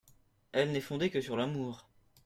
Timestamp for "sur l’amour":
1.21-1.87